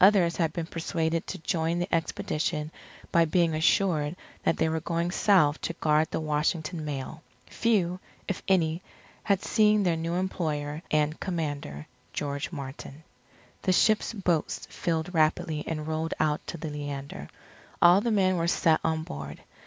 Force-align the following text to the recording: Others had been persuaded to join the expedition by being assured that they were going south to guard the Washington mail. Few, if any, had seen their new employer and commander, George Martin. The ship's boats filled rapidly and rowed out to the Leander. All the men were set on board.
Others 0.00 0.36
had 0.38 0.54
been 0.54 0.64
persuaded 0.64 1.26
to 1.26 1.36
join 1.36 1.78
the 1.78 1.94
expedition 1.94 2.70
by 3.12 3.26
being 3.26 3.54
assured 3.54 4.16
that 4.42 4.56
they 4.56 4.66
were 4.66 4.80
going 4.80 5.10
south 5.10 5.60
to 5.60 5.74
guard 5.74 6.08
the 6.10 6.20
Washington 6.22 6.86
mail. 6.86 7.22
Few, 7.50 8.00
if 8.26 8.42
any, 8.48 8.80
had 9.24 9.42
seen 9.44 9.82
their 9.82 9.94
new 9.94 10.14
employer 10.14 10.80
and 10.90 11.20
commander, 11.20 11.86
George 12.14 12.50
Martin. 12.50 13.04
The 13.60 13.74
ship's 13.74 14.14
boats 14.14 14.66
filled 14.70 15.12
rapidly 15.12 15.64
and 15.66 15.86
rowed 15.86 16.14
out 16.18 16.40
to 16.46 16.56
the 16.56 16.70
Leander. 16.70 17.28
All 17.82 18.00
the 18.00 18.10
men 18.10 18.38
were 18.38 18.48
set 18.48 18.80
on 18.82 19.02
board. 19.02 19.42